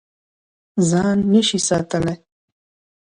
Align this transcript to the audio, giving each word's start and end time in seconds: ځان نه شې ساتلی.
ځان 0.89 1.17
نه 1.31 1.41
شې 1.47 1.59
ساتلی. 1.67 2.15